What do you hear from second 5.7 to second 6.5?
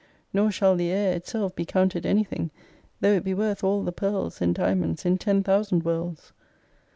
worlds.